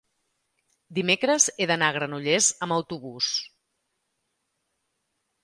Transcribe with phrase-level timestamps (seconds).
[0.99, 3.29] dimecres he d'anar a Granollers amb autobús.